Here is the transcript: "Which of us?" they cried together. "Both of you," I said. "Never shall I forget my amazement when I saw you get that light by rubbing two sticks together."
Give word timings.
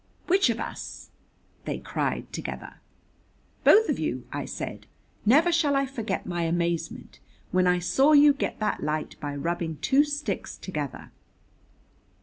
"Which 0.25 0.49
of 0.49 0.59
us?" 0.59 1.11
they 1.65 1.77
cried 1.77 2.33
together. 2.33 2.77
"Both 3.63 3.87
of 3.87 3.99
you," 3.99 4.25
I 4.33 4.45
said. 4.45 4.87
"Never 5.27 5.51
shall 5.51 5.75
I 5.75 5.85
forget 5.85 6.25
my 6.25 6.41
amazement 6.41 7.19
when 7.51 7.67
I 7.67 7.77
saw 7.77 8.13
you 8.13 8.33
get 8.33 8.59
that 8.61 8.81
light 8.81 9.15
by 9.19 9.35
rubbing 9.35 9.77
two 9.77 10.03
sticks 10.03 10.57
together." 10.57 11.11